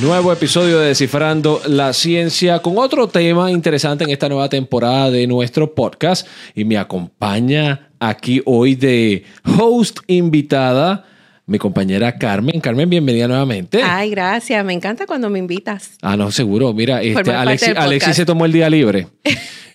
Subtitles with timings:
[0.00, 5.26] Nuevo episodio de Descifrando la Ciencia con otro tema interesante en esta nueva temporada de
[5.26, 6.26] nuestro podcast.
[6.54, 9.24] Y me acompaña aquí hoy de
[9.58, 11.04] host invitada
[11.44, 12.60] mi compañera Carmen.
[12.60, 13.82] Carmen, bienvenida nuevamente.
[13.82, 14.64] Ay, gracias.
[14.64, 15.98] Me encanta cuando me invitas.
[16.00, 16.72] Ah, no, seguro.
[16.72, 19.08] Mira, este, Alexis, se tomó el día libre.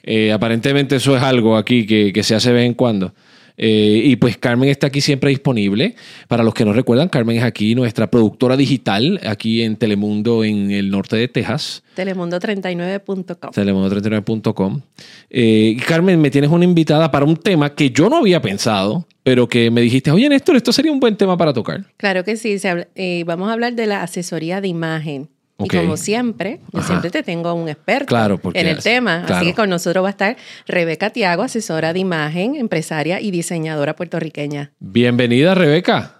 [0.07, 3.13] Eh, aparentemente eso es algo aquí que, que se hace de vez en cuando.
[3.57, 5.95] Eh, y pues Carmen está aquí siempre disponible.
[6.27, 10.71] Para los que no recuerdan, Carmen es aquí nuestra productora digital, aquí en Telemundo en
[10.71, 11.83] el norte de Texas.
[11.95, 13.51] Telemundo39.com.
[13.51, 14.81] Telemundo39.com.
[15.29, 19.47] Eh, Carmen, me tienes una invitada para un tema que yo no había pensado, pero
[19.47, 21.85] que me dijiste, oye Néstor, esto sería un buen tema para tocar.
[21.97, 22.57] Claro que sí.
[22.95, 25.29] Eh, vamos a hablar de la asesoría de imagen.
[25.57, 28.15] Y como siempre, yo siempre te tengo un experto
[28.53, 29.25] en el tema.
[29.27, 33.95] Así que con nosotros va a estar Rebeca Tiago, asesora de imagen, empresaria y diseñadora
[33.95, 34.71] puertorriqueña.
[34.79, 36.15] Bienvenida, Rebeca.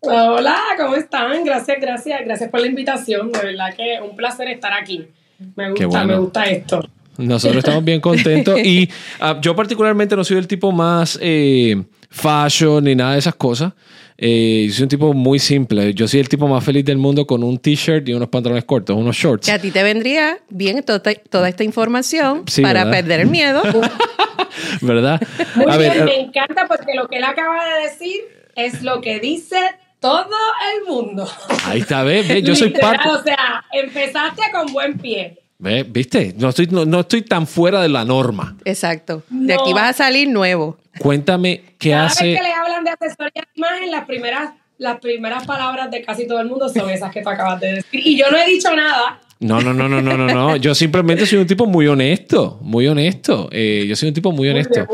[0.00, 1.44] Hola, ¿cómo están?
[1.44, 3.30] Gracias, gracias, gracias por la invitación.
[3.30, 5.06] De verdad que un placer estar aquí.
[5.54, 6.88] Me gusta, me gusta esto.
[7.16, 12.82] Nosotros estamos bien contentos y ah, yo particularmente no soy el tipo más eh, fashion
[12.82, 13.72] ni nada de esas cosas.
[14.16, 15.92] Eh, yo soy un tipo muy simple.
[15.94, 18.96] Yo soy el tipo más feliz del mundo con un t-shirt y unos pantalones cortos,
[18.96, 19.46] unos shorts.
[19.46, 23.62] Que a ti te vendría bien toda, esta información para perder el miedo.
[24.80, 25.20] ¿Verdad?
[25.56, 28.20] Muy bien, me encanta porque lo que él acaba de decir
[28.54, 29.58] es lo que dice
[29.98, 30.36] todo
[30.76, 31.28] el mundo.
[31.64, 33.08] Ahí está, ve, yo soy parte.
[33.08, 35.38] O sea, empezaste con buen pie.
[35.58, 35.82] ¿Ve?
[35.82, 36.34] ¿Viste?
[36.36, 38.56] No estoy, no, estoy tan fuera de la norma.
[38.64, 39.22] Exacto.
[39.30, 40.78] De aquí vas a salir nuevo.
[40.98, 42.26] Cuéntame qué Cada hace.
[42.26, 46.26] Vez que le hablan de asesoría de imagen, las primeras, las primeras palabras de casi
[46.26, 48.00] todo el mundo son esas que tú acabas de decir.
[48.04, 49.20] Y yo no he dicho nada.
[49.40, 50.56] No, no, no, no, no, no, no.
[50.56, 53.48] Yo simplemente soy un tipo muy honesto, muy honesto.
[53.52, 54.86] Eh, yo soy un tipo muy honesto.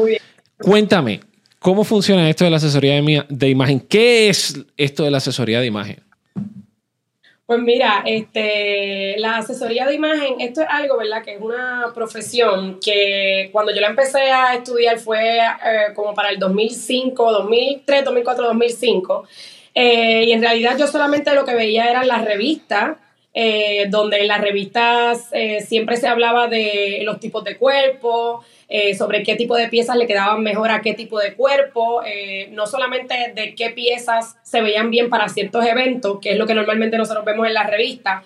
[0.58, 1.20] Cuéntame,
[1.58, 3.80] ¿cómo funciona esto de la asesoría de, de imagen?
[3.80, 6.02] ¿Qué es esto de la asesoría de imagen?
[7.50, 11.24] Pues mira, este, la asesoría de imagen, esto es algo, ¿verdad?
[11.24, 16.28] Que es una profesión que cuando yo la empecé a estudiar fue eh, como para
[16.28, 19.24] el 2005, 2003, 2004, 2005.
[19.74, 22.98] y en realidad yo solamente lo que veía eran las revistas,
[23.32, 28.94] eh, donde en las revistas eh, siempre se hablaba de los tipos de cuerpo, eh,
[28.94, 32.66] sobre qué tipo de piezas le quedaban mejor a qué tipo de cuerpo, eh, no
[32.66, 36.96] solamente de qué piezas se veían bien para ciertos eventos, que es lo que normalmente
[36.96, 38.24] nosotros vemos en las revistas,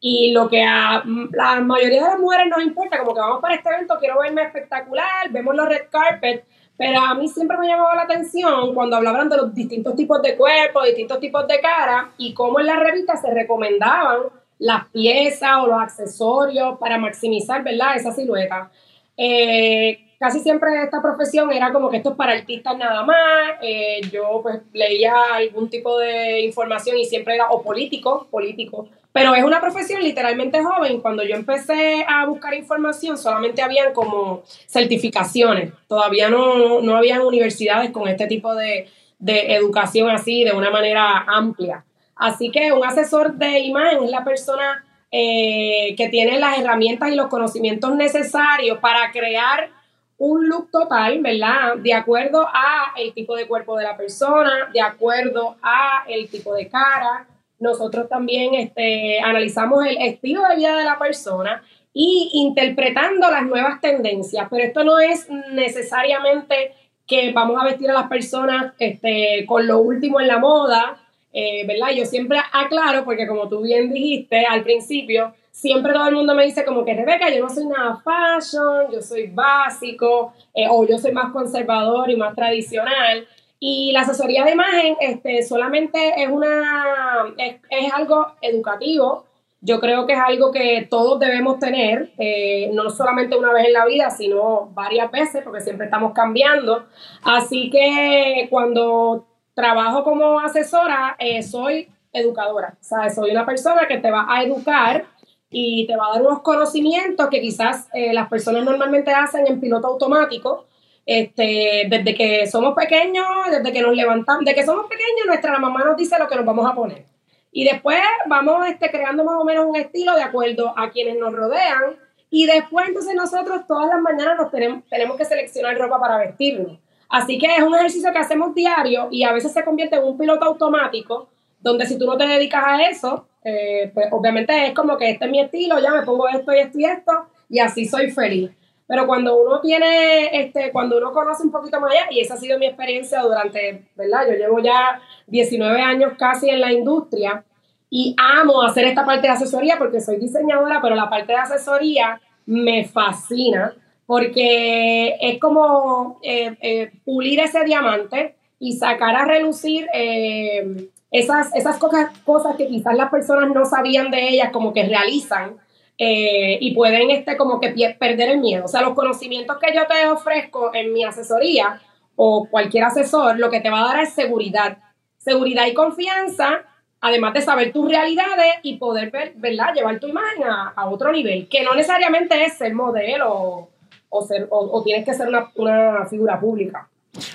[0.00, 3.54] y lo que a la mayoría de las mujeres nos importa, como que vamos para
[3.54, 6.44] este evento, quiero verme espectacular, vemos los red carpet,
[6.76, 10.36] pero a mí siempre me llamaba la atención cuando hablaban de los distintos tipos de
[10.36, 14.24] cuerpo, distintos tipos de cara, y cómo en las revistas se recomendaban
[14.58, 17.96] las piezas o los accesorios para maximizar, ¿verdad?
[17.96, 18.70] Esa silueta.
[19.16, 23.18] Eh, casi siempre esta profesión era como que esto es para artistas nada más.
[23.62, 28.88] Eh, yo pues leía algún tipo de información y siempre era o político, político.
[29.12, 31.00] Pero es una profesión literalmente joven.
[31.00, 35.72] Cuando yo empecé a buscar información solamente habían como certificaciones.
[35.86, 38.88] Todavía no, no habían universidades con este tipo de,
[39.18, 41.84] de educación así de una manera amplia.
[42.16, 47.14] Así que un asesor de imagen es la persona eh, que tiene las herramientas y
[47.14, 49.70] los conocimientos necesarios para crear
[50.18, 51.76] un look total, ¿verdad?
[51.76, 56.54] De acuerdo a el tipo de cuerpo de la persona, de acuerdo a el tipo
[56.54, 57.26] de cara.
[57.58, 63.80] Nosotros también este, analizamos el estilo de vida de la persona y interpretando las nuevas
[63.80, 66.72] tendencias, pero esto no es necesariamente
[67.06, 71.03] que vamos a vestir a las personas este, con lo último en la moda,
[71.36, 71.90] eh, ¿verdad?
[71.90, 76.44] Yo siempre aclaro, porque como tú bien dijiste al principio, siempre todo el mundo me
[76.44, 80.96] dice como que Rebeca, yo no soy nada fashion, yo soy básico, eh, o yo
[80.96, 83.26] soy más conservador y más tradicional.
[83.58, 89.24] Y la asesoría de imagen este, solamente es, una, es, algo educativo.
[89.60, 93.72] Yo creo que es algo que todos debemos tener, eh, no solamente una vez en
[93.72, 96.84] la vida, sino varias veces, porque siempre estamos cambiando.
[97.24, 103.98] Así que cuando trabajo como asesora, eh, soy educadora, o sea, soy una persona que
[103.98, 105.06] te va a educar
[105.50, 109.60] y te va a dar unos conocimientos que quizás eh, las personas normalmente hacen en
[109.60, 110.66] piloto automático.
[111.06, 115.84] Este, desde que somos pequeños, desde que nos levantamos, desde que somos pequeños, nuestra mamá
[115.84, 117.04] nos dice lo que nos vamos a poner.
[117.52, 121.32] Y después vamos este, creando más o menos un estilo de acuerdo a quienes nos
[121.32, 121.96] rodean.
[122.30, 126.78] Y después entonces nosotros todas las mañanas nos tenemos, tenemos que seleccionar ropa para vestirnos.
[127.14, 130.18] Así que es un ejercicio que hacemos diario y a veces se convierte en un
[130.18, 131.28] piloto automático,
[131.60, 135.26] donde si tú no te dedicas a eso, eh, pues obviamente es como que este
[135.26, 137.12] es mi estilo, ya me pongo esto y esto y esto,
[137.48, 138.50] y así soy feliz.
[138.88, 142.36] Pero cuando uno tiene, este, cuando uno conoce un poquito más allá, y esa ha
[142.36, 144.26] sido mi experiencia durante, ¿verdad?
[144.30, 147.44] Yo llevo ya 19 años casi en la industria,
[147.90, 152.20] y amo hacer esta parte de asesoría porque soy diseñadora, pero la parte de asesoría
[152.44, 153.72] me fascina
[154.06, 161.78] porque es como eh, eh, pulir ese diamante y sacar a relucir eh, esas, esas
[161.78, 165.56] cosas, cosas que quizás las personas no sabían de ellas, como que realizan
[165.96, 168.64] y pueden este, como que perder el miedo.
[168.64, 171.80] O sea, los conocimientos que yo te ofrezco en mi asesoría
[172.16, 174.78] o cualquier asesor, lo que te va a dar es seguridad.
[175.18, 176.64] Seguridad y confianza
[177.04, 179.74] además de saber tus realidades y poder ver, ¿verdad?
[179.74, 183.68] llevar tu imagen a, otro nivel, que no necesariamente es ser modelo
[184.08, 186.88] o, ser, o, tienes que ser una, figura pública.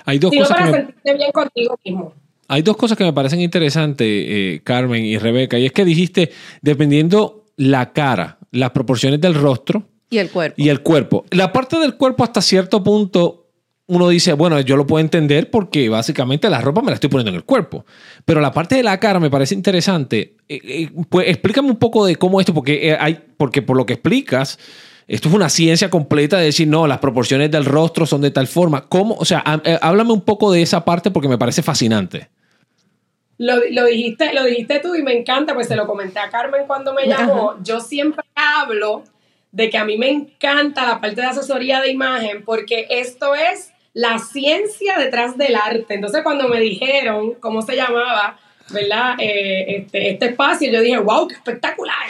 [0.06, 2.13] Hay dos cosas para sentirte bien contigo mismo.
[2.48, 6.31] Hay dos cosas que me parecen interesantes, eh, Carmen y Rebeca, y es que dijiste,
[6.62, 9.83] dependiendo la cara, las proporciones del rostro.
[10.10, 10.56] Y el cuerpo.
[10.57, 11.25] Y el cuerpo.
[11.30, 13.50] La parte del cuerpo hasta cierto punto
[13.89, 17.31] uno dice, bueno, yo lo puedo entender porque básicamente la ropa me la estoy poniendo
[17.31, 17.86] en el cuerpo.
[18.24, 20.36] Pero la parte de la cara me parece interesante.
[20.48, 23.88] Eh, eh, pues explícame un poco de cómo esto, porque eh, hay, porque por lo
[23.88, 24.60] que explicas,
[25.09, 28.45] esto es una ciencia completa de decir, no, las proporciones del rostro son de tal
[28.45, 28.85] forma.
[28.88, 29.15] ¿Cómo?
[29.15, 32.29] O sea, háblame un poco de esa parte porque me parece fascinante.
[33.39, 36.67] Lo, lo, dijiste, lo dijiste tú y me encanta, pues se lo comenté a Carmen
[36.67, 37.56] cuando me llamó.
[37.63, 39.03] Yo siempre hablo
[39.51, 43.71] de que a mí me encanta la parte de asesoría de imagen porque esto es
[43.94, 45.95] la ciencia detrás del arte.
[45.95, 48.38] Entonces, cuando me dijeron cómo se llamaba,
[48.71, 49.16] ¿verdad?
[49.19, 52.07] Eh, este, este, espacio, yo dije, wow, qué espectacular.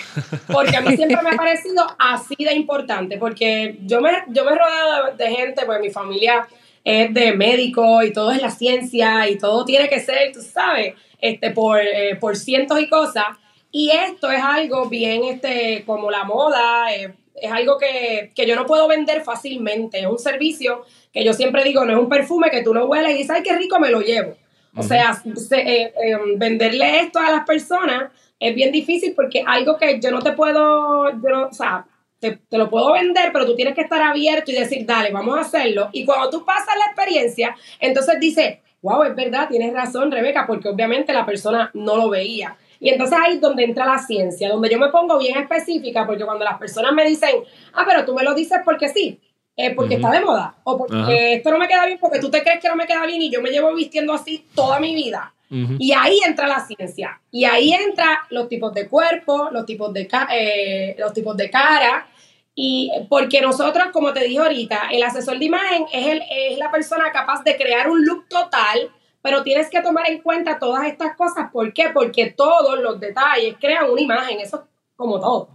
[0.47, 4.51] Porque a mí siempre me ha parecido así de importante, porque yo me, yo me
[4.51, 6.47] he rodeado de, gente, pues mi familia
[6.83, 10.95] es de médico y todo es la ciencia y todo tiene que ser, tú sabes,
[11.19, 13.25] este, por, eh, por cientos y cosas.
[13.71, 18.55] Y esto es algo bien, este, como la moda, eh, es algo que, que yo
[18.55, 22.49] no puedo vender fácilmente, es un servicio que yo siempre digo, no es un perfume
[22.49, 24.35] que tú lo hueles y dices, ay, qué rico, me lo llevo.
[24.75, 29.99] O sea, eh, em, venderle esto a las personas es bien difícil porque algo que
[29.99, 31.85] yo no te puedo, o sea,
[32.19, 35.41] te, lo puedo vender, pero tú tienes que estar abierto y decir, dale, vamos a
[35.41, 35.89] hacerlo.
[35.91, 40.69] Y cuando tú pasas la experiencia, entonces dices, wow, es verdad, tienes razón, Rebeca, porque
[40.69, 42.55] obviamente la persona no lo veía.
[42.79, 46.23] Y entonces ahí es donde entra la ciencia, donde yo me pongo bien específica, porque
[46.23, 47.35] cuando las personas me dicen,
[47.73, 49.19] ah, pero tú me lo dices porque sí,
[49.61, 52.41] eh, porque está de moda o porque esto no me queda bien porque tú te
[52.41, 55.33] crees que no me queda bien y yo me llevo vistiendo así toda mi vida.
[55.51, 57.19] Y ahí entra la ciencia.
[57.29, 62.07] Y ahí entra los tipos de cuerpo, los tipos de, eh, los tipos de cara.
[62.55, 66.71] Y porque nosotros, como te dije ahorita, el asesor de imagen es, el, es la
[66.71, 68.89] persona capaz de crear un look total,
[69.21, 71.51] pero tienes que tomar en cuenta todas estas cosas.
[71.51, 71.89] ¿Por qué?
[71.93, 74.63] Porque todos los detalles crean una imagen, eso es
[74.95, 75.49] como todo.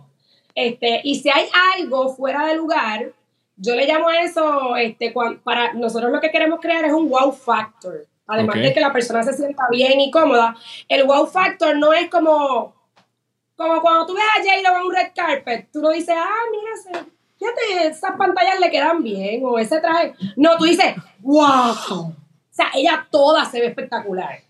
[0.55, 1.47] Este, y si hay
[1.79, 3.13] algo fuera de lugar,
[3.57, 7.33] yo le llamo a eso, este, para nosotros lo que queremos crear es un wow
[7.33, 8.07] factor.
[8.27, 10.57] Además de que la persona se sienta bien y cómoda,
[10.89, 12.75] el wow factor no es como,
[13.55, 17.05] como cuando tú ves a J-Lo en un red carpet, tú no dices, ah, mira,
[17.39, 20.15] fíjate, esas pantallas le quedan bien, o ese traje.
[20.37, 21.73] No, tú dices, wow.
[21.75, 22.15] O
[22.51, 24.41] sea, ella toda se ve espectacular.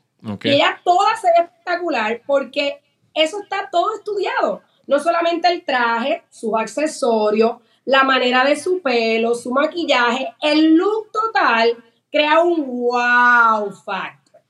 [0.44, 2.80] Y ella toda se ve espectacular porque
[3.12, 4.62] eso está todo estudiado.
[4.86, 11.10] No solamente el traje, sus accesorios, la manera de su pelo, su maquillaje, el look
[11.12, 11.76] total
[12.10, 14.40] crea un wow factor.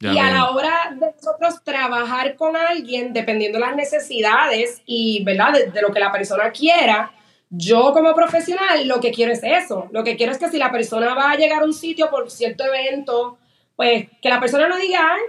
[0.00, 5.52] y a la hora de nosotros trabajar con alguien, dependiendo de las necesidades y ¿verdad?
[5.52, 7.12] De, lo que la persona quiera,
[7.48, 9.88] yo como profesional lo que quiero es eso.
[9.92, 12.30] Lo que quiero es que si la persona va a llegar a un sitio por
[12.30, 13.38] cierto evento,
[13.76, 15.20] pues que la persona no diga, ay,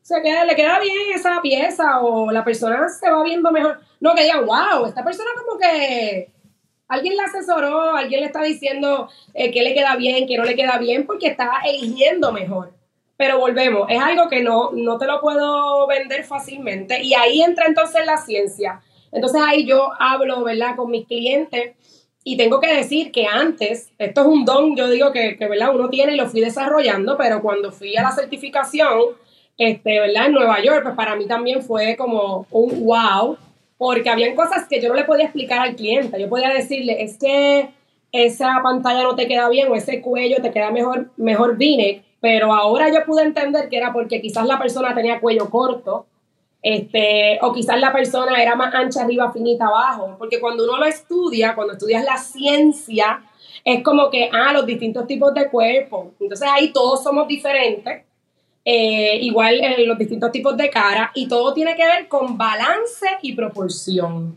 [0.00, 3.80] se le queda bien esa pieza o la persona se va viendo mejor.
[4.00, 6.32] No, que diga, wow, esta persona como que
[6.92, 10.54] alguien la asesoró, alguien le está diciendo eh, qué le queda bien, qué no le
[10.54, 12.72] queda bien, porque está eligiendo mejor.
[13.16, 17.02] Pero volvemos, es algo que no, no te lo puedo vender fácilmente.
[17.02, 18.82] Y ahí entra entonces la ciencia.
[19.10, 21.76] Entonces ahí yo hablo, ¿verdad?, con mis clientes.
[22.24, 25.74] Y tengo que decir que antes, esto es un don, yo digo que, que ¿verdad?
[25.74, 29.00] uno tiene y lo fui desarrollando, pero cuando fui a la certificación,
[29.56, 30.26] este, ¿verdad?
[30.26, 33.38] En Nueva York, pues para mí también fue como un wow,
[33.82, 36.20] porque habían cosas que yo no le podía explicar al cliente.
[36.20, 37.70] Yo podía decirle, es que
[38.12, 41.58] esa pantalla no te queda bien o ese cuello te queda mejor, mejor
[42.20, 46.06] pero ahora yo pude entender que era porque quizás la persona tenía cuello corto,
[46.62, 50.84] este, o quizás la persona era más ancha arriba, finita abajo, porque cuando uno lo
[50.84, 53.24] estudia, cuando estudias la ciencia,
[53.64, 58.04] es como que, ah, los distintos tipos de cuerpo, entonces ahí todos somos diferentes,
[58.64, 63.06] eh, igual en los distintos tipos de cara, y todo tiene que ver con balance
[63.22, 64.36] y proporción.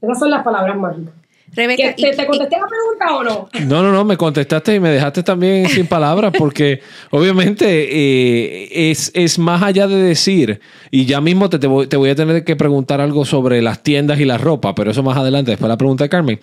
[0.00, 1.14] Esas son las palabras mágicas.
[1.54, 3.48] Rebeca, ¿Te, contesté la pregunta o no?
[3.66, 9.12] No, no, no, me contestaste y me dejaste también sin palabras porque obviamente eh, es,
[9.14, 13.00] es, más allá de decir, y ya mismo te, te, voy, a tener que preguntar
[13.00, 16.10] algo sobre las tiendas y la ropa, pero eso más adelante, después la pregunta de
[16.10, 16.40] Carmen.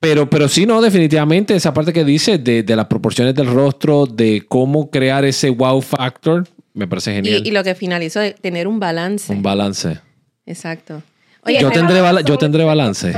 [0.00, 4.06] Pero, pero sí, no, definitivamente esa parte que dice de, de las proporciones del rostro,
[4.06, 6.44] de cómo crear ese wow factor,
[6.74, 7.46] me parece genial.
[7.46, 9.32] Y, lo que finalizó, de tener un balance.
[9.32, 10.00] Un balance.
[10.46, 11.02] Exacto
[11.46, 13.10] yo, tendré yo tendré balance.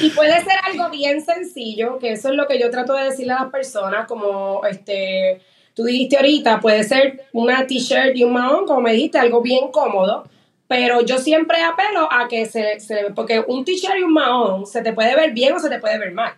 [0.00, 3.32] y, puede ser algo bien sencillo, que eso es lo que yo trato de decirle
[3.32, 5.40] a las personas, como este,
[5.74, 9.70] tú dijiste ahorita, puede ser una t-shirt y un mahón, como me dijiste, algo bien
[9.70, 10.28] cómodo,
[10.68, 14.82] pero yo siempre apelo a que se, se porque un t-shirt y un mahón se
[14.82, 16.34] te puede ver bien o se te puede ver mal.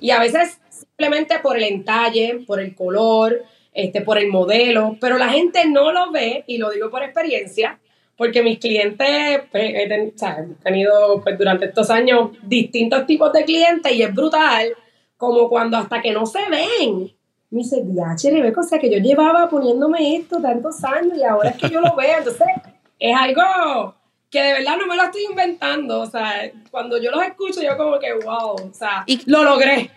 [0.00, 5.16] Y a veces simplemente por el entalle, por el color, este, por el modelo, pero
[5.18, 7.78] la gente no lo ve, y lo digo por experiencia,
[8.16, 10.12] porque mis clientes, pues, he,
[10.62, 14.74] tenido pues, durante estos años distintos tipos de clientes y es brutal,
[15.16, 17.10] como cuando hasta que no se ven,
[17.50, 21.50] me dice, diache, Rebeca, o sea que yo llevaba poniéndome esto tantos años y ahora
[21.50, 22.46] es que yo lo veo, entonces
[22.98, 23.94] es algo
[24.30, 27.76] que de verdad no me lo estoy inventando, o sea, cuando yo los escucho yo
[27.76, 29.90] como que, wow, o sea, lo logré.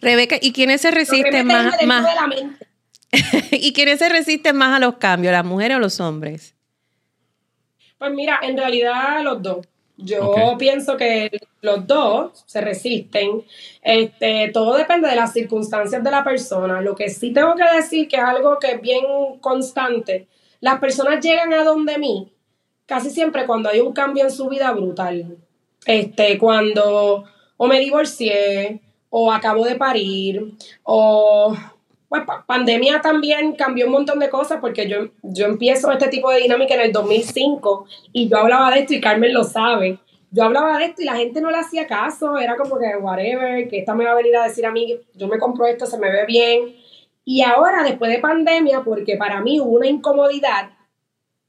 [0.00, 1.74] Rebeca, ¿y quiénes se resisten más?
[1.84, 2.06] más...
[3.50, 6.54] ¿Y quiénes se resisten más a los cambios, las mujeres o los hombres?
[7.98, 9.66] Pues mira, en realidad los dos.
[9.96, 11.30] Yo pienso que
[11.62, 13.44] los dos se resisten.
[13.80, 16.82] Este, todo depende de las circunstancias de la persona.
[16.82, 19.04] Lo que sí tengo que decir que es algo que es bien
[19.40, 20.26] constante.
[20.60, 22.30] Las personas llegan a donde mí
[22.84, 25.38] casi siempre cuando hay un cambio en su vida brutal.
[25.86, 27.24] Este, cuando
[27.56, 28.80] o me divorcié,
[29.18, 31.56] o acabo de parir, o
[32.06, 36.42] pues pandemia también cambió un montón de cosas porque yo, yo empiezo este tipo de
[36.42, 39.98] dinámica en el 2005 y yo hablaba de esto y Carmen lo sabe.
[40.30, 43.66] Yo hablaba de esto y la gente no le hacía caso, era como que whatever,
[43.70, 45.98] que esta me va a venir a decir a mí, yo me compro esto, se
[45.98, 46.76] me ve bien.
[47.24, 50.72] Y ahora, después de pandemia, porque para mí hubo una incomodidad,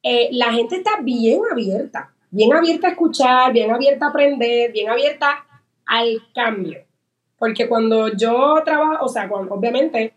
[0.04, 4.90] eh, la gente está bien abierta, bien abierta a escuchar, bien abierta a aprender, bien
[4.90, 5.46] abierta
[5.86, 6.87] al cambio.
[7.38, 10.14] Porque cuando yo trabajo, o sea, obviamente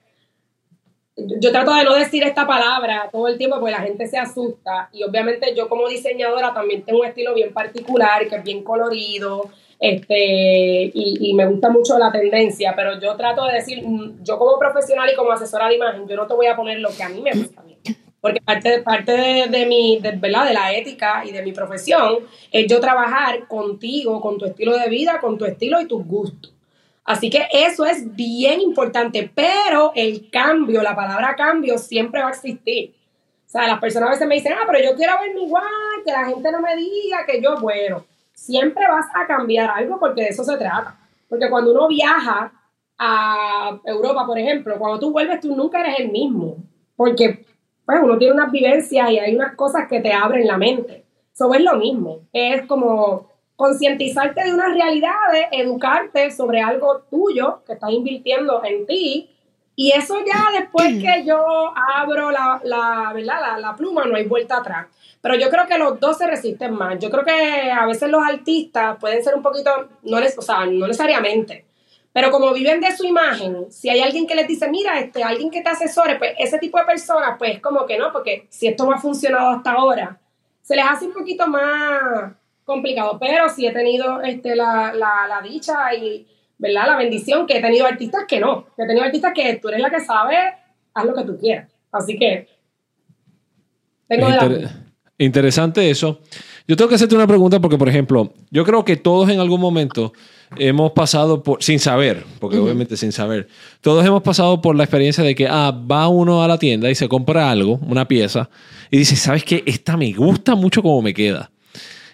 [1.16, 4.88] yo trato de no decir esta palabra todo el tiempo porque la gente se asusta.
[4.92, 9.50] Y obviamente yo como diseñadora también tengo un estilo bien particular que es bien colorido
[9.80, 14.58] este y, me gusta mucho la tendencia pero yo trato de decir mm, yo como
[14.58, 17.08] profesional y como asesora de imagen yo no te voy a poner lo que a
[17.08, 17.62] mí me gusta
[18.20, 20.46] porque parte, parte de, de mi de, ¿verdad?
[20.46, 22.18] de la ética y de mi profesión
[22.52, 26.52] es yo trabajar contigo con tu estilo de vida con tu estilo y tus gustos
[27.04, 32.33] Así que eso es bien importante, pero el cambio, la palabra cambio siempre va a
[32.33, 32.95] existir.
[33.47, 35.64] O sea, las personas a veces me dicen, ah, pero yo quiero verme igual,
[36.04, 40.23] que la gente no me diga que yo, bueno, siempre vas a cambiar algo porque
[40.23, 40.97] de eso se trata.
[41.28, 42.52] Porque cuando uno viaja
[42.97, 46.59] a Europa, por ejemplo, cuando tú vuelves tú nunca eres el mismo,
[46.97, 47.47] porque
[47.85, 51.04] pues, uno tiene unas vivencias y hay unas cosas que te abren la mente.
[51.33, 53.29] Eso es lo mismo, es como
[53.60, 59.28] concientizarte de unas realidades, educarte sobre algo tuyo que estás invirtiendo en ti.
[59.76, 63.58] Y eso ya después que yo abro la, la, ¿verdad?
[63.58, 64.86] la, pluma, no hay vuelta atrás.
[65.20, 66.98] Pero yo creo que los dos se resisten más.
[67.00, 69.70] Yo creo que a veces los artistas pueden ser un poquito,
[70.04, 71.66] no, o sea, no necesariamente,
[72.14, 75.50] pero como viven de su imagen, si hay alguien que les dice, mira, este, alguien
[75.50, 78.86] que te asesore, pues ese tipo de personas, pues como que no, porque si esto
[78.86, 80.18] no ha funcionado hasta ahora,
[80.62, 82.32] se les hace un poquito más,
[82.70, 86.86] complicado, pero sí he tenido este, la, la, dicha y ¿verdad?
[86.86, 89.80] la bendición que he tenido artistas que no, que he tenido artistas que tú eres
[89.80, 90.36] la que sabe,
[90.94, 91.68] haz lo que tú quieras.
[91.90, 92.46] Así que
[94.06, 94.28] tengo
[95.18, 96.20] Interesante eso.
[96.66, 99.60] Yo tengo que hacerte una pregunta porque, por ejemplo, yo creo que todos en algún
[99.60, 100.14] momento
[100.56, 103.48] hemos pasado por, sin saber, porque obviamente sin saber,
[103.82, 106.94] todos hemos pasado por la experiencia de que, ah, va uno a la tienda y
[106.94, 108.48] se compra algo, una pieza,
[108.90, 109.62] y dice, ¿sabes qué?
[109.66, 111.50] Esta me gusta mucho como me queda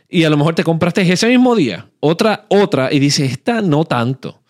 [0.08, 3.84] y a lo mejor te compraste ese mismo día otra, otra y dices, esta no
[3.84, 4.42] tanto.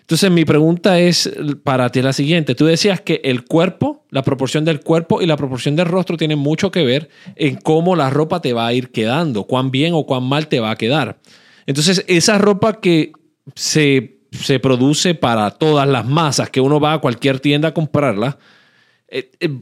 [0.00, 1.30] Entonces mi pregunta es
[1.62, 2.56] para ti la siguiente.
[2.56, 6.40] Tú decías que el cuerpo, la proporción del cuerpo y la proporción del rostro tienen
[6.40, 10.06] mucho que ver en cómo la ropa te va a ir quedando, cuán bien o
[10.06, 11.20] cuán mal te va a quedar.
[11.64, 13.12] Entonces esa ropa que
[13.54, 18.36] se, se produce para todas las masas, que uno va a cualquier tienda a comprarla,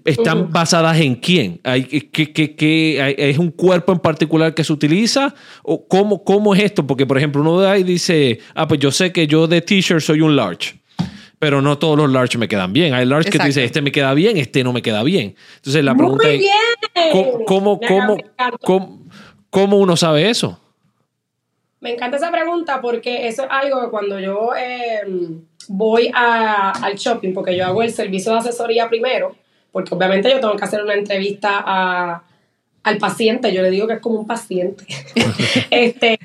[0.04, 1.58] ¿Están basadas en quién?
[1.64, 5.34] ¿Hay, que, ¿Es un cuerpo en particular que se utiliza?
[5.62, 6.86] ¿O cómo, cómo es esto?
[6.86, 10.00] Porque, por ejemplo, uno de ahí dice, ah, pues yo sé que yo de t-shirt
[10.00, 10.78] soy un large,
[11.38, 12.92] pero no todos los large me quedan bien.
[12.92, 15.34] Hay large que dice, este me queda bien, este no me queda bien.
[15.56, 16.42] Entonces la pregunta es,
[17.46, 18.18] ¿cómo, cómo,
[18.60, 19.06] cómo,
[19.48, 20.60] cómo uno sabe eso?
[21.80, 27.32] Me encanta esa pregunta porque eso es algo que cuando yo em, voy al shopping,
[27.32, 29.36] porque yo hago el servicio de asesoría primero,
[29.72, 32.22] porque obviamente yo tengo que hacer una entrevista a,
[32.82, 34.84] al paciente, yo le digo que es como un paciente.
[35.70, 36.18] este,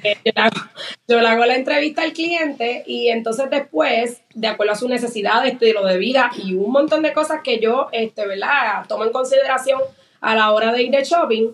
[1.08, 5.46] yo le, hago, la entrevista al cliente y entonces después, de acuerdo a su necesidad,
[5.46, 8.86] estilo de vida y un montón de cosas que yo, este, ¿verdad?
[8.88, 9.82] Tomo en consideración
[10.22, 11.50] a la hora de ir de shopping,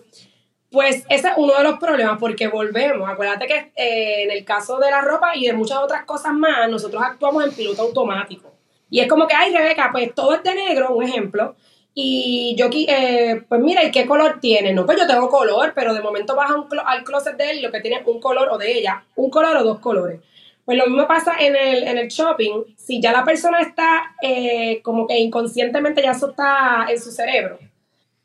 [0.70, 3.08] pues ese es uno de los problemas porque volvemos.
[3.08, 6.70] Acuérdate que eh, en el caso de la ropa y de muchas otras cosas más,
[6.70, 8.52] nosotros actuamos en piloto automático.
[8.88, 11.56] Y es como que, ay, Rebeca, pues todo es de negro, un ejemplo.
[11.92, 14.72] Y yo, eh, pues mira, ¿y qué color tiene?
[14.72, 16.50] No, pues yo tengo color, pero de momento vas
[16.86, 19.28] al closet de él y lo que tiene es un color o de ella, un
[19.28, 20.20] color o dos colores.
[20.64, 22.62] Pues lo mismo pasa en el, en el shopping.
[22.76, 27.58] Si ya la persona está eh, como que inconscientemente ya eso está en su cerebro.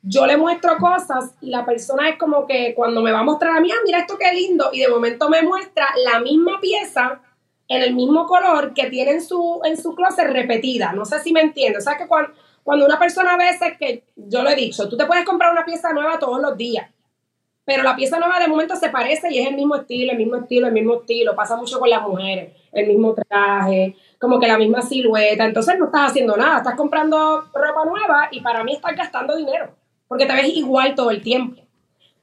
[0.07, 3.57] Yo le muestro cosas y la persona es como que cuando me va a mostrar
[3.57, 7.21] a mí, ah, mira esto qué lindo, y de momento me muestra la misma pieza
[7.67, 10.93] en el mismo color que tiene en su, en su closet repetida.
[10.93, 11.85] No sé si me entiendes.
[11.85, 12.31] O sea que cuando
[12.65, 15.63] cuando una persona a veces que, yo lo he dicho, tú te puedes comprar una
[15.63, 16.89] pieza nueva todos los días,
[17.63, 20.37] pero la pieza nueva de momento se parece y es el mismo estilo, el mismo
[20.37, 21.35] estilo, el mismo estilo.
[21.35, 25.45] Pasa mucho con las mujeres, el mismo traje, como que la misma silueta.
[25.45, 29.69] Entonces no estás haciendo nada, estás comprando ropa nueva y para mí estás gastando dinero,
[30.07, 31.61] porque te ves igual todo el tiempo.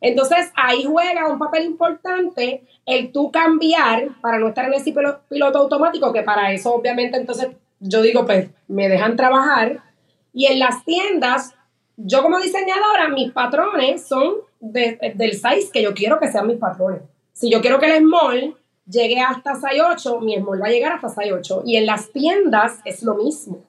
[0.01, 4.93] Entonces ahí juega un papel importante el tú cambiar para no estar en ese
[5.29, 7.49] piloto automático, que para eso obviamente entonces
[7.79, 9.83] yo digo, pues me dejan trabajar
[10.33, 11.55] y en las tiendas,
[11.97, 17.03] yo como diseñadora, mis patrones son del size que yo quiero que sean mis patrones.
[17.33, 20.93] Si yo quiero que el small llegue hasta size 8, mi small va a llegar
[20.93, 21.63] hasta size 8.
[21.67, 23.63] Y en las tiendas es lo mismo.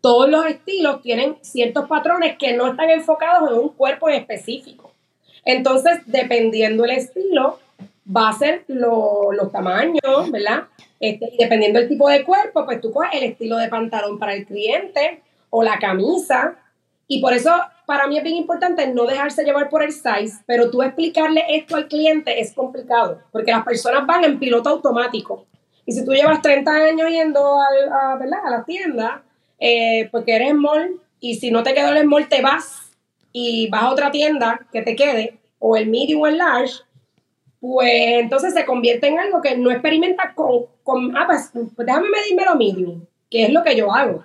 [0.00, 4.92] Todos los estilos tienen ciertos patrones que no están enfocados en un cuerpo específico.
[5.44, 7.58] Entonces, dependiendo el estilo,
[8.06, 10.64] va a ser los tamaños, ¿verdad?
[11.00, 14.34] Este, y dependiendo del tipo de cuerpo, pues tú coges el estilo de pantalón para
[14.34, 16.56] el cliente, o la camisa.
[17.06, 17.50] Y por eso
[17.86, 21.76] para mí es bien importante no dejarse llevar por el size, pero tú explicarle esto
[21.76, 25.46] al cliente es complicado, porque las personas van en piloto automático.
[25.86, 28.40] Y si tú llevas 30 años yendo a, ¿verdad?
[28.44, 29.22] a la tienda,
[29.58, 32.92] eh, porque eres mall, y si no te quedó el mall, te vas
[33.32, 36.82] y vas a otra tienda que te quede, o el medium o el large,
[37.60, 42.08] pues entonces se convierte en algo que no experimenta con, con ah, pues, pues déjame
[42.08, 44.24] medirme lo medium, que es lo que yo hago.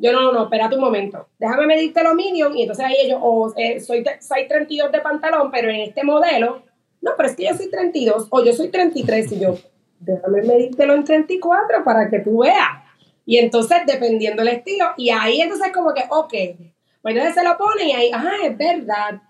[0.00, 1.26] Yo no, no, no, espérate un momento.
[1.40, 5.50] Déjame medirte lo medium y entonces ahí ellos, o eh, soy, soy 32 de pantalón,
[5.50, 6.62] pero en este modelo,
[7.00, 9.56] no, pero es que yo soy 32 o yo soy 33 y yo,
[9.98, 12.87] déjame medírtelo en 34 para que tú veas.
[13.28, 16.32] Y entonces, dependiendo del estilo, y ahí entonces como que, ok,
[17.02, 19.20] pues entonces se lo ponen y ahí, ajá, es verdad,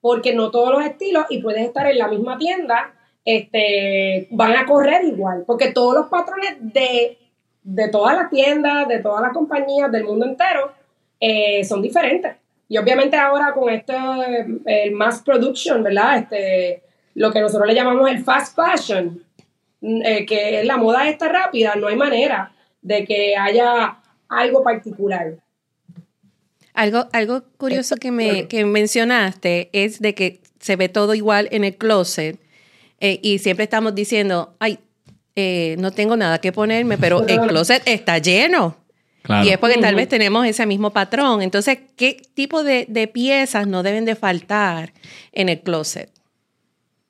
[0.00, 2.92] porque no todos los estilos, y puedes estar en la misma tienda,
[3.24, 7.16] este, van a correr igual, porque todos los patrones de
[7.62, 10.72] de todas las tiendas, de todas las compañías del mundo entero,
[11.20, 12.34] eh, son diferentes.
[12.66, 13.94] Y obviamente ahora con este,
[14.64, 16.18] el mass production, ¿verdad?
[16.18, 16.82] Este,
[17.14, 19.22] lo que nosotros le llamamos el fast fashion,
[19.82, 24.62] mm, eh, que es la moda esta rápida, no hay manera de que haya algo
[24.62, 25.36] particular.
[26.74, 31.64] Algo, algo curioso que, me, que mencionaste es de que se ve todo igual en
[31.64, 32.38] el closet
[33.00, 34.78] eh, y siempre estamos diciendo, ay,
[35.36, 38.76] eh, no tengo nada que ponerme, pero el closet está lleno.
[39.44, 41.42] Y es porque tal vez tenemos ese mismo patrón.
[41.42, 44.94] Entonces, ¿qué tipo de, piezas no deben de faltar
[45.32, 46.10] en el closet?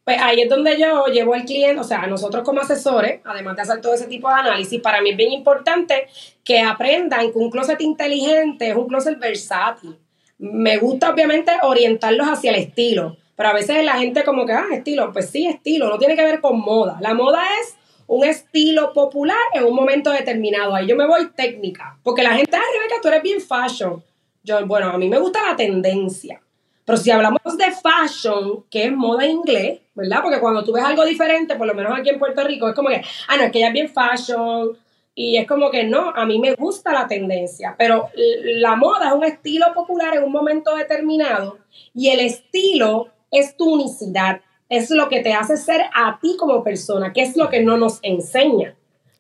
[0.09, 3.61] Pues ahí es donde yo llevo al cliente, o sea, nosotros como asesores, además de
[3.61, 6.07] hacer todo ese tipo de análisis, para mí es bien importante
[6.43, 9.99] que aprendan que un closet inteligente es un closet versátil.
[10.39, 14.69] Me gusta obviamente orientarlos hacia el estilo, pero a veces la gente como que, ah,
[14.73, 16.97] estilo, pues sí, estilo, no tiene que ver con moda.
[17.03, 20.75] La moda es un estilo popular en un momento determinado.
[20.75, 21.99] Ahí yo me voy técnica.
[22.03, 24.03] Porque la gente, ah, Rebeca, tú eres bien fashion.
[24.43, 26.41] Yo, bueno, a mí me gusta la tendencia.
[26.89, 30.23] Pero si hablamos de fashion, que es moda en inglés, ¿verdad?
[30.23, 32.89] Porque cuando tú ves algo diferente, por lo menos aquí en Puerto Rico, es como
[32.89, 34.79] que, ah, no, es que ella es bien fashion.
[35.15, 37.75] Y es como que no, a mí me gusta la tendencia.
[37.77, 38.09] Pero
[38.45, 41.59] la moda es un estilo popular en un momento determinado.
[41.93, 46.63] Y el estilo es tu unicidad es lo que te hace ser a ti como
[46.63, 48.75] persona, que es lo que no nos enseña.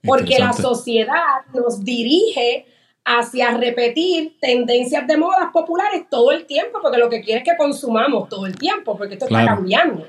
[0.04, 2.66] Porque la sociedad nos dirige
[3.04, 7.56] hacia repetir tendencias de modas populares todo el tiempo, porque lo que quiere es que
[7.56, 10.06] consumamos todo el tiempo, porque esto está cambiando.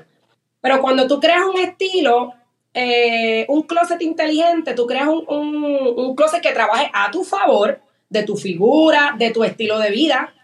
[0.60, 2.32] Pero cuando tú creas un estilo,
[2.74, 8.22] eh, un closet inteligente, tú creas un, un closet que trabaje a tu favor, de
[8.24, 10.34] tu figura, de tu estilo de vida,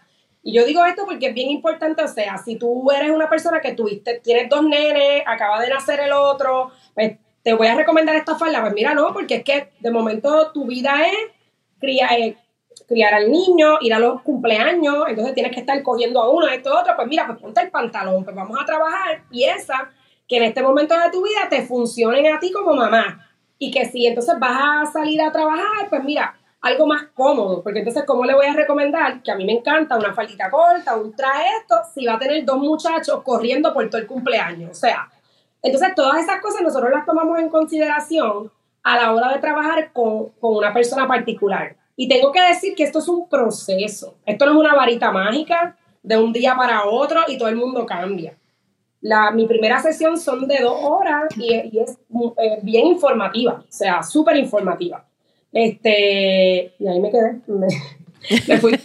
[0.47, 3.59] y yo digo esto porque es bien importante, o sea, si tú eres una persona
[3.59, 8.15] que tuviste, tienes dos nenes, acaba de nacer el otro, pues te voy a recomendar
[8.15, 8.61] esta falda.
[8.61, 11.17] Pues mira, no, porque es que de momento tu vida es
[11.81, 12.37] criar, eh,
[12.87, 16.73] criar al niño, ir a los cumpleaños, entonces tienes que estar cogiendo a uno, esto,
[16.73, 16.95] a otro.
[16.95, 19.91] Pues mira, pues ponte el pantalón, pues vamos a trabajar, piensa
[20.27, 23.25] que en este momento de tu vida te funcionen a ti como mamá.
[23.59, 27.79] Y que si entonces vas a salir a trabajar, pues mira, algo más cómodo, porque
[27.79, 29.21] entonces, ¿cómo le voy a recomendar?
[29.23, 32.43] Que a mí me encanta una faldita corta, un traje esto, si va a tener
[32.45, 34.71] dos muchachos corriendo por todo el cumpleaños.
[34.71, 35.09] O sea,
[35.61, 38.51] entonces todas esas cosas nosotros las tomamos en consideración
[38.83, 41.75] a la hora de trabajar con, con una persona particular.
[41.95, 44.15] Y tengo que decir que esto es un proceso.
[44.25, 47.85] Esto no es una varita mágica de un día para otro y todo el mundo
[47.85, 48.37] cambia.
[49.01, 51.97] La, mi primera sesión son de dos horas y, es
[52.37, 55.05] eh, bien informativa, o sea, súper informativa.
[55.51, 58.79] Este, y ahí me quedé, me, fui.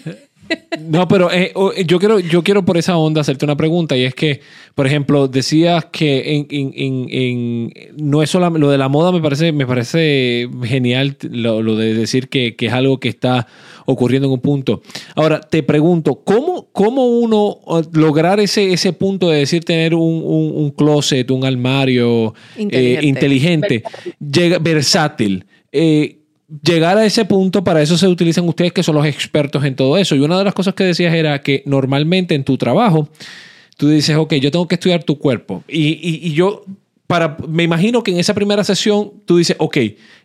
[0.81, 1.53] No, pero eh,
[1.87, 4.41] yo, quiero, yo quiero por esa onda hacerte una pregunta y es que,
[4.75, 9.67] por ejemplo, decías que en, no es solo lo de la moda, me parece, me
[9.67, 13.47] parece genial lo, de decir que, es algo que está
[13.87, 14.83] ocurriendo en un punto.
[15.15, 17.59] Ahora, te pregunto, ¿cómo, cómo uno
[17.93, 25.45] lograr ese, ese punto de decir tener un, closet, un armario inteligente, eh, llega, versátil?
[25.71, 26.22] Eh,
[26.63, 29.97] llegar a ese punto, para eso se utilizan ustedes que son los expertos en todo
[29.97, 30.15] eso.
[30.15, 33.09] Y una de las cosas que decías era que normalmente en tu trabajo,
[33.77, 35.65] tú dices, ok, yo tengo que estudiar tu cuerpo.
[35.67, 36.65] Y, yo,
[37.07, 39.77] para, me imagino que en esa primera sesión tú dices, ok,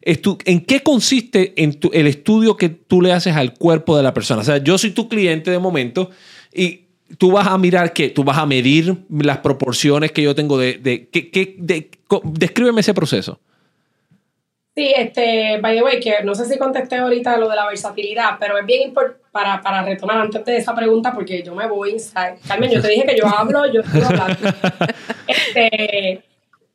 [0.02, 4.42] ¿en qué consiste en el estudio que tú le haces al cuerpo de la persona?
[4.42, 6.10] O sea, yo soy tu cliente de momento
[6.54, 6.82] y
[7.18, 10.74] tú vas a mirar que tú vas a medir las proporciones que yo tengo de,
[10.74, 11.10] de,
[11.58, 11.90] de
[12.24, 13.40] descríbeme ese proceso.
[14.78, 18.38] Sí, este, by the way, que no sé si contesté ahorita lo de la versatilidad,
[18.40, 21.94] pero es bien importante para, para retomar antes de esa pregunta, porque yo me voy
[21.94, 22.38] inside.
[22.48, 24.38] Carmen, yo te dije que yo hablo, yo estoy hablando.
[25.28, 26.24] Este,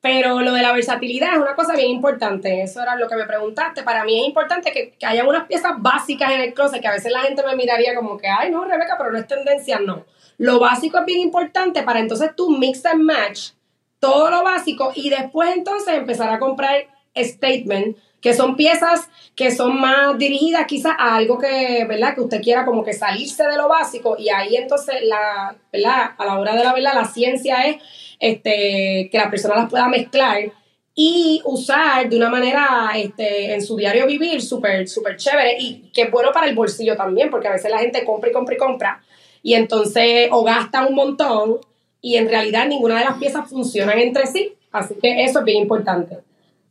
[0.01, 2.63] pero lo de la versatilidad es una cosa bien importante.
[2.63, 3.85] Eso era lo que me preguntaste.
[3.85, 6.93] Para mí es importante que, que haya unas piezas básicas en el closet que a
[6.93, 9.79] veces la gente me miraría como que, ay, no, Rebeca, pero no es tendencia.
[9.79, 10.05] No.
[10.39, 13.51] Lo básico es bien importante para entonces tú mix and match
[14.01, 19.81] todo lo básico y después entonces empezar a comprar statement, que son piezas que son
[19.81, 22.15] más dirigidas quizás a algo que, ¿verdad?
[22.15, 26.11] Que usted quiera como que salirse de lo básico y ahí entonces la, ¿verdad?
[26.19, 27.77] A la hora de la verdad la ciencia es
[28.21, 30.53] este, que la persona las pueda mezclar
[30.95, 36.03] y usar de una manera este, en su diario vivir súper, súper chévere y que
[36.03, 38.59] es bueno para el bolsillo también, porque a veces la gente compra y compra y
[38.59, 39.03] compra
[39.43, 41.59] y entonces o gasta un montón
[42.01, 44.55] y en realidad ninguna de las piezas funcionan entre sí.
[44.71, 46.19] Así que eso es bien importante.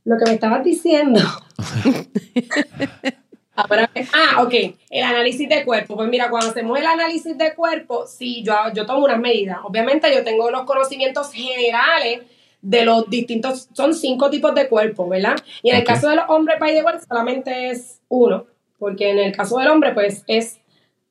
[0.04, 1.20] Lo que me estabas diciendo.
[3.56, 4.54] ah, ok,
[4.90, 5.96] el análisis de cuerpo.
[5.96, 9.60] Pues mira, cuando hacemos el análisis de cuerpo, sí, yo, yo tomo unas medidas.
[9.64, 12.22] Obviamente yo tengo los conocimientos generales
[12.62, 15.36] de los distintos, son cinco tipos de cuerpo, ¿verdad?
[15.64, 18.46] Y en el caso de los hombres, the way, solamente es uno,
[18.78, 20.60] porque en el caso del hombre, pues es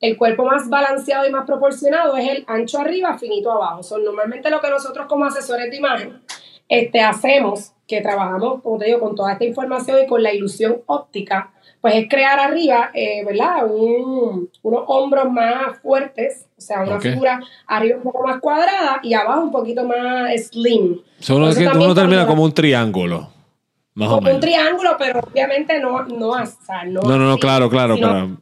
[0.00, 3.82] el cuerpo más balanceado y más proporcionado, es el ancho arriba, finito abajo.
[3.82, 6.20] Son normalmente lo que nosotros como asesores de imagen
[6.68, 10.80] este, hacemos que trabajamos, como te digo, con toda esta información y con la ilusión
[10.86, 11.50] óptica,
[11.80, 13.66] pues es crear arriba, eh, ¿verdad?
[13.66, 19.40] unos hombros más fuertes, o sea, una figura arriba un poco más cuadrada y abajo
[19.40, 21.00] un poquito más slim.
[21.18, 23.28] Solo que uno termina como un triángulo.
[23.94, 24.34] Más como o menos.
[24.36, 28.36] un triángulo, pero obviamente no, no, sea, no, no, no, claro, claro, claro.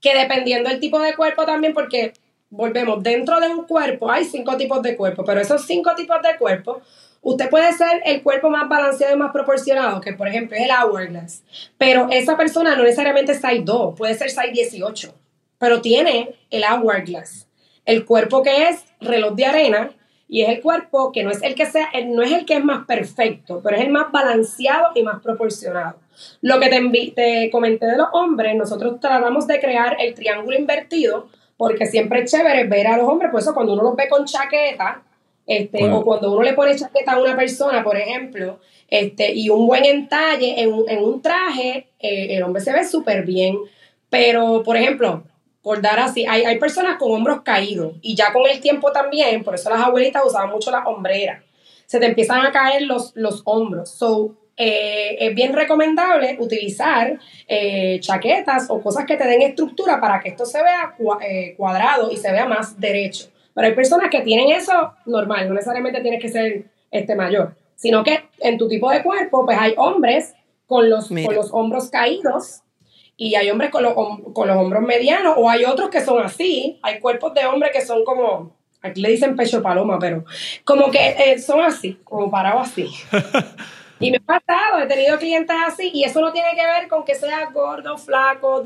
[0.00, 2.12] Que dependiendo del tipo de cuerpo también, porque
[2.50, 6.38] volvemos, dentro de un cuerpo hay cinco tipos de cuerpo, pero esos cinco tipos de
[6.38, 6.82] cuerpo
[7.28, 10.70] Usted puede ser el cuerpo más balanceado y más proporcionado, que por ejemplo es el
[10.70, 11.42] hourglass,
[11.76, 15.14] pero esa persona no necesariamente es size 2, puede ser size 18,
[15.58, 17.46] pero tiene el hourglass,
[17.84, 19.90] el cuerpo que es reloj de arena
[20.26, 22.64] y es el cuerpo que no es el que sea, no es el que es
[22.64, 25.96] más perfecto, pero es el más balanceado y más proporcionado.
[26.40, 31.28] Lo que te, te comenté de los hombres, nosotros tratamos de crear el triángulo invertido
[31.58, 34.24] porque siempre es chévere ver a los hombres, por eso cuando uno los ve con
[34.24, 35.02] chaqueta,
[35.48, 39.66] este, O cuando uno le pone chaqueta a una persona, por ejemplo, este, y un
[39.66, 43.56] buen entalle en un, en un traje, eh, el hombre se ve súper bien.
[44.10, 45.24] Pero, por ejemplo,
[45.62, 49.42] por dar así, hay, hay personas con hombros caídos y ya con el tiempo también,
[49.42, 51.42] por eso las abuelitas usaban mucho las hombreras,
[51.86, 53.90] se te empiezan a caer los, los hombros.
[53.90, 60.20] So, eh, es bien recomendable utilizar eh, chaquetas o cosas que te den estructura para
[60.20, 60.94] que esto se vea
[61.56, 63.30] cuadrado y se vea más derecho.
[63.58, 68.04] Pero hay personas que tienen eso normal, no necesariamente tienes que ser este mayor, sino
[68.04, 70.32] que en tu tipo de cuerpo, pues hay hombres
[70.68, 72.60] con los, con los hombros caídos
[73.16, 73.94] y hay hombres con los,
[74.32, 77.80] con los hombros medianos o hay otros que son así, hay cuerpos de hombres que
[77.80, 80.24] son como, aquí le dicen pecho paloma, pero
[80.62, 82.88] como que eh, son así, como parados así.
[84.00, 87.04] Y me ha pasado, he tenido clientes así y eso no tiene que ver con
[87.04, 88.62] que sea gordo, flaco.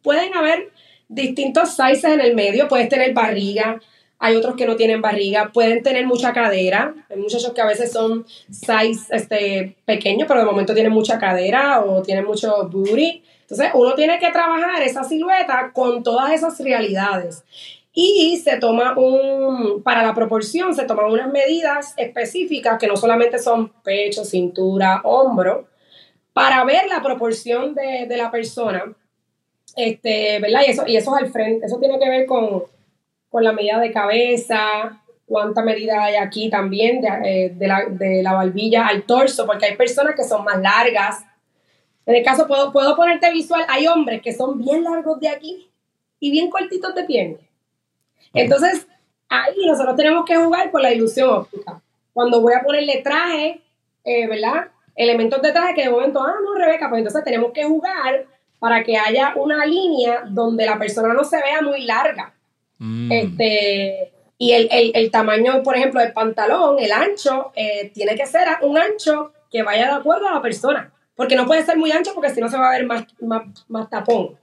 [0.00, 0.70] Pueden haber
[1.08, 3.80] distintos sizes en el medio, puedes tener barriga,
[4.18, 7.92] hay otros que no tienen barriga, pueden tener mucha cadera, hay muchachos que a veces
[7.92, 13.22] son size este, pequeños, pero de momento tienen mucha cadera o tienen mucho booty.
[13.42, 17.44] Entonces uno tiene que trabajar esa silueta con todas esas realidades.
[17.92, 23.38] Y se toma un, para la proporción, se toman unas medidas específicas que no solamente
[23.38, 25.66] son pecho, cintura, hombro,
[26.32, 28.84] para ver la proporción de, de la persona.
[29.76, 30.60] Este, ¿verdad?
[30.66, 32.64] Y eso, y eso es al frente, eso tiene que ver con,
[33.30, 38.22] con la medida de cabeza, cuánta medida hay aquí también de, eh, de, la, de,
[38.22, 41.24] la, barbilla al torso, porque hay personas que son más largas.
[42.06, 45.70] En el caso, puedo, puedo ponerte visual, hay hombres que son bien largos de aquí
[46.18, 47.38] y bien cortitos de pierna.
[48.32, 48.86] Entonces,
[49.28, 51.80] ahí nosotros tenemos que jugar con la ilusión óptica.
[52.14, 53.60] Cuando voy a ponerle traje,
[54.04, 54.68] eh, ¿verdad?
[54.96, 58.26] Elementos de traje que de momento, ah, no, Rebeca, pues entonces tenemos que jugar
[58.58, 62.34] para que haya una línea donde la persona no se vea muy larga.
[62.78, 63.12] Mm.
[63.12, 68.78] Este, y el, tamaño, por ejemplo, del pantalón, el ancho, eh, tiene que ser un
[68.78, 70.92] ancho que vaya de acuerdo a la persona.
[71.16, 73.42] Porque no puede ser muy ancho porque si no se va a ver más, más,
[73.68, 74.38] más tapón.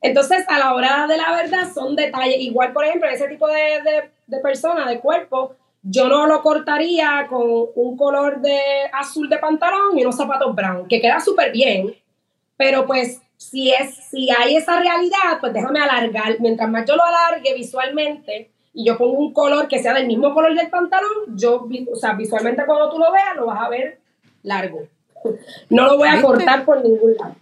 [0.00, 2.38] Entonces, a la hora de la verdad, son detalles.
[2.38, 7.26] Igual, por ejemplo, ese tipo de, de, de persona, de cuerpo, yo no lo cortaría
[7.28, 7.42] con
[7.74, 8.58] un color de
[8.92, 11.94] azul de pantalón y unos zapatos brown, que queda súper bien,
[12.56, 16.40] pero pues si es, si hay esa realidad, pues déjame alargar.
[16.40, 20.34] Mientras más yo lo alargue visualmente y yo pongo un color que sea del mismo
[20.34, 24.00] color del pantalón, yo, o sea, visualmente cuando tú lo veas, lo vas a ver
[24.42, 24.86] largo.
[25.70, 27.36] No lo voy a cortar por ningún lado.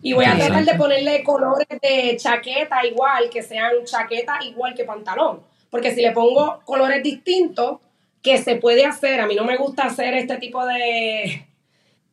[0.00, 4.84] Y voy a tratar de ponerle colores de chaqueta igual, que sean chaqueta igual que
[4.84, 5.40] pantalón.
[5.70, 7.78] Porque si le pongo colores distintos,
[8.22, 11.47] que se puede hacer, a mí no me gusta hacer este tipo de...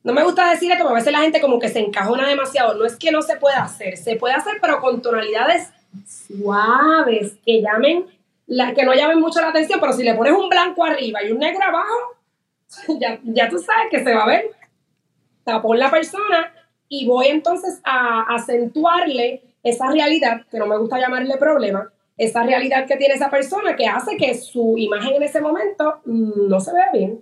[0.06, 2.76] No me gusta decir esto, porque a veces la gente como que se encajona demasiado.
[2.76, 5.72] No es que no se pueda hacer, se puede hacer, pero con tonalidades
[6.06, 8.06] suaves, que llamen,
[8.46, 11.32] la, que no llamen mucho la atención, pero si le pones un blanco arriba y
[11.32, 12.18] un negro abajo,
[13.00, 14.52] ya, ya tú sabes que se va a ver
[15.44, 16.54] tapón la persona
[16.88, 22.86] y voy entonces a acentuarle esa realidad, que no me gusta llamarle problema, esa realidad
[22.86, 26.92] que tiene esa persona que hace que su imagen en ese momento no se vea
[26.94, 27.22] bien.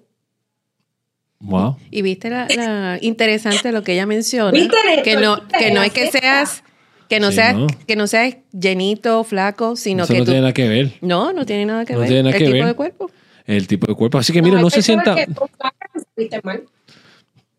[1.44, 1.76] Wow.
[1.92, 4.58] Y viste la, interesante lo que ella menciona,
[5.04, 6.64] que no que no es que seas
[7.10, 10.94] que no seas que no seas llenito, flaco, sino que no tiene nada que ver.
[11.02, 12.12] No, no tiene nada que ver.
[12.12, 13.12] el tipo de cuerpo.
[13.46, 14.18] El tipo de cuerpo.
[14.18, 15.16] Así que mira, no, se sienta.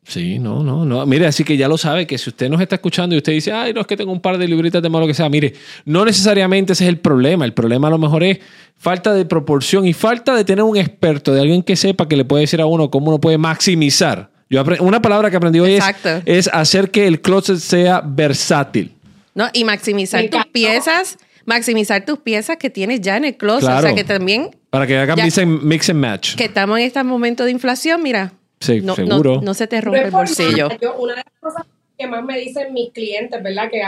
[0.06, 1.06] Sí, no, no, no.
[1.06, 3.52] Mire, así que ya lo sabe que si usted nos está escuchando y usted dice,
[3.52, 5.54] ay, no es que tengo un par de libritas de malo que sea, mire,
[5.86, 7.46] no necesariamente ese es el problema.
[7.46, 8.38] El problema a lo mejor es
[8.76, 12.24] falta de proporción y falta de tener un experto, de alguien que sepa que le
[12.26, 14.30] puede decir a uno cómo uno puede maximizar.
[14.50, 15.84] Yo una palabra que aprendí hoy es,
[16.26, 18.92] es, hacer que el closet sea versátil.
[19.34, 23.70] No, y maximizar tus piezas, maximizar tus piezas que tienes ya en el closet.
[23.70, 24.50] O sea que también.
[24.68, 25.18] Para que hagan
[25.62, 26.34] mix and match.
[26.34, 28.32] Que estamos en este momento de inflación, mira,
[28.64, 29.40] Sí, no, seguro.
[29.42, 30.68] No, se te rompe el bolsillo.
[30.98, 31.66] una de las cosas
[31.98, 33.70] que más me dicen mis clientes, ¿verdad?
[33.70, 33.82] Que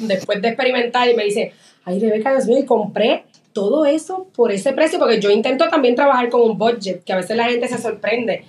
[0.00, 1.50] después de experimentar y me dicen,
[1.84, 5.94] ay, Rebeca, Dios mío, y compré todo eso por ese precio, porque yo intento también
[5.94, 8.44] trabajar con un budget, que a veces la gente se sorprende.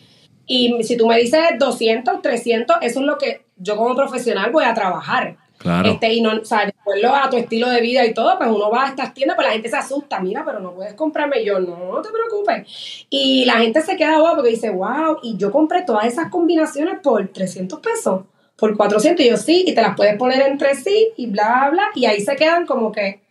[0.45, 4.65] Y si tú me dices 200, 300, eso es lo que yo como profesional voy
[4.65, 5.37] a trabajar.
[5.57, 5.89] Claro.
[5.89, 8.49] Este, y no, o sea, de acuerdo a tu estilo de vida y todo, pues
[8.49, 11.43] uno va a estas tiendas, pues la gente se asusta, mira, pero no puedes comprarme
[11.43, 13.05] yo, no, no te preocupes.
[13.09, 16.99] Y la gente se queda wow porque dice, wow, y yo compré todas esas combinaciones
[17.01, 18.21] por 300 pesos,
[18.55, 21.87] por 400, y yo sí, y te las puedes poner entre sí, y bla, bla,
[21.95, 23.21] y ahí se quedan como que,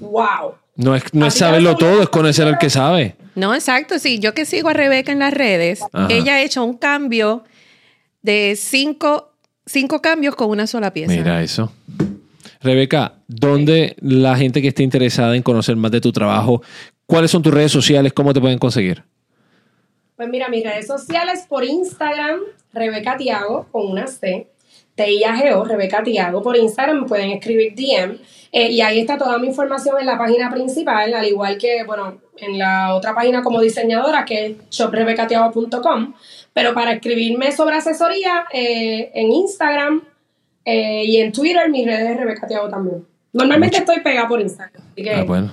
[0.00, 0.54] wow.
[0.76, 3.16] No es, no es saberlo todo, es conocer al que sabe.
[3.34, 6.76] No, exacto, sí, yo que sigo a Rebeca en las redes, ella ha hecho un
[6.76, 7.44] cambio
[8.22, 9.29] de cinco
[9.70, 11.12] cinco cambios con una sola pieza.
[11.12, 11.72] Mira eso.
[12.60, 16.62] Rebeca, ¿dónde la gente que esté interesada en conocer más de tu trabajo,
[17.06, 19.04] cuáles son tus redes sociales, cómo te pueden conseguir?
[20.16, 22.40] Pues mira, mis redes sociales por Instagram,
[22.74, 24.48] Rebeca Tiago, con una C,
[24.94, 28.18] T-I-A-G-O, Rebeca Tiago, por Instagram me pueden escribir DM,
[28.52, 32.20] eh, y ahí está toda mi información en la página principal, al igual que, bueno,
[32.36, 36.14] en la otra página como diseñadora, que es shoprebecatiago.com.
[36.52, 40.02] Pero para escribirme sobre asesoría eh, en Instagram
[40.64, 43.04] eh, y en Twitter, mis redes Rebeca Tiago también.
[43.32, 44.82] Normalmente estoy pegada por Instagram.
[44.92, 45.52] Así que, ah, bueno.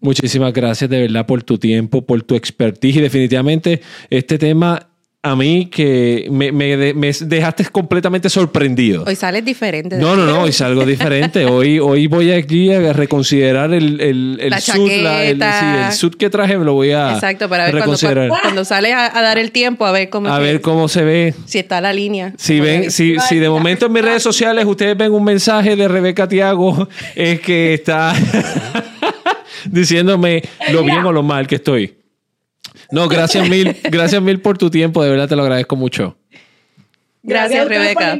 [0.00, 3.80] muchísimas gracias de verdad por tu tiempo, por tu expertise y definitivamente
[4.10, 4.88] este tema
[5.24, 9.04] a mí que me, dejaste completamente sorprendido.
[9.06, 9.96] Hoy sales diferente.
[9.96, 11.46] No, no, no, hoy salgo diferente.
[11.54, 16.64] Hoy, hoy voy aquí a reconsiderar el, el, el, suit, el, suit que traje, me
[16.64, 17.96] lo voy a Exacto, para ver cuando,
[18.42, 21.34] cuando, sale a, dar el tiempo, a ver cómo, a ver cómo se ve.
[21.46, 22.34] Si está la línea.
[22.36, 25.88] Si, ven, si, si de momento en mis redes sociales ustedes ven un mensaje de
[25.88, 28.14] Rebeca Tiago, es que está
[29.70, 32.03] diciéndome lo bien o lo mal que estoy.
[32.90, 36.16] No, gracias mil, gracias mil por tu tiempo, de verdad te lo agradezco mucho.
[37.22, 38.18] Gracias, Rebeca.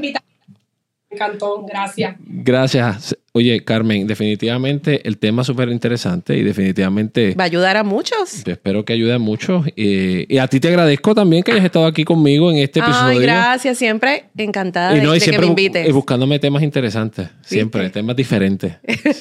[1.14, 2.16] Encantó, gracias.
[2.27, 3.16] Gracias.
[3.37, 7.35] Oye, Carmen, definitivamente el tema es súper interesante y definitivamente...
[7.35, 8.46] Va a ayudar a muchos.
[8.46, 9.66] Espero que ayude a muchos.
[9.74, 13.18] Eh, y a ti te agradezco también que hayas estado aquí conmigo en este episodio.
[13.18, 13.77] Ay, gracias.
[13.77, 15.88] Siempre encantada de, que me invites.
[15.88, 17.29] Y buscándome temas interesantes.
[17.42, 18.77] Siempre, temas diferentes.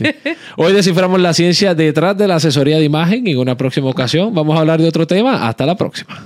[0.58, 4.32] Hoy desciframos la ciencia detrás de la asesoría de imagen y en una próxima ocasión
[4.36, 5.48] vamos a hablar de otro tema.
[5.48, 6.24] Hasta la próxima.